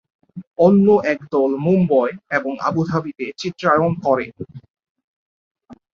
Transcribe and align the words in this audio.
অন্য 0.59 0.87
একদল 1.13 1.51
মুম্বই 1.65 2.09
এবং 2.37 2.53
আবুধাবিতে 2.67 3.25
চিত্রায়ন 3.37 3.91
করে। 4.05 4.25